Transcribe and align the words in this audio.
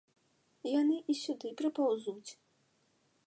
Яны 0.79 0.95
і 1.13 1.17
сюды 1.23 1.47
прыпаўзуць. 1.61 2.29